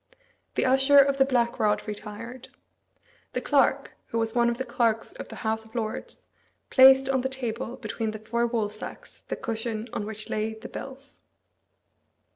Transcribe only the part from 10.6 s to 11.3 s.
bills.